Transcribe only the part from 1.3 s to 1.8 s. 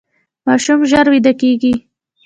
کیږي.